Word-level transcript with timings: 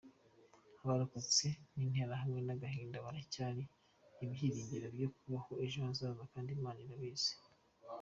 Abarokotse 0.81 1.47
ntiheranwe 1.75 2.39
n’agahinda 2.43 2.97
haracyari 3.05 3.63
ibyiringiro 4.23 4.87
byo 4.95 5.07
kubaho 5.17 5.51
ejo 5.65 5.77
hazaza 5.85 6.23
kandi 6.33 6.49
Imana 6.57 6.79
irabazi. 6.85 7.33